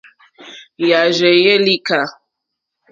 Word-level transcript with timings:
Yààrzéyɛ́ 0.87 1.57
lìkɛ̂. 1.65 2.03